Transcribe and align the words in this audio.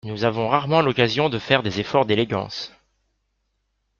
Nous 0.03 0.23
avons 0.23 0.49
rarement 0.49 0.81
l’occasion 0.81 1.29
de 1.29 1.37
faire 1.37 1.61
des 1.61 1.79
efforts 1.79 2.07
d’élégance. 2.07 2.71